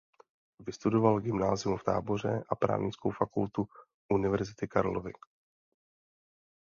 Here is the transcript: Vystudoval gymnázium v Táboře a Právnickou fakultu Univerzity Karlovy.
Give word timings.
Vystudoval 0.59 1.19
gymnázium 1.19 1.77
v 1.77 1.83
Táboře 1.83 2.43
a 2.49 2.55
Právnickou 2.55 3.11
fakultu 3.11 3.67
Univerzity 4.11 4.67
Karlovy. 4.67 5.13